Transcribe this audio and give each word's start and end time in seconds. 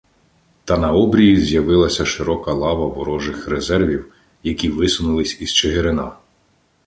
Та 0.65 0.77
на 0.77 0.91
обрії 0.93 1.37
з'явилася 1.37 2.05
широка 2.05 2.53
лава 2.53 2.85
ворожих 2.87 3.47
резервів, 3.47 4.13
які 4.43 4.69
висунулись 4.69 5.41
із 5.41 5.53
Чигирина. 5.53 6.11